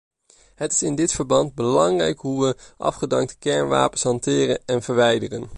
[0.55, 5.49] Het is in dit verband belangrijk hoe we afgedankte kernwapens hanteren en verwijderen.